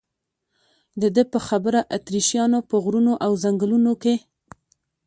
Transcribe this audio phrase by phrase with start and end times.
[1.01, 4.15] د ده په خبره اتریشیانو په غرونو او ځنګلونو کې.